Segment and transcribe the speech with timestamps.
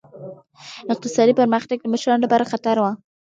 [0.93, 2.83] اقتصادي پرمختګ د مشرانو لپاره خطر و.